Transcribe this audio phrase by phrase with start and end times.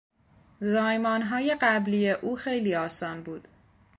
[0.59, 3.47] زایمانهای قبلی او خیلی آسان بود.